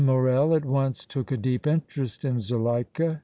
Morrel 0.03 0.55
at 0.55 0.65
once 0.65 1.05
took 1.05 1.31
a 1.31 1.37
deep 1.37 1.67
interest 1.67 2.25
in 2.25 2.39
Zuleika. 2.39 3.19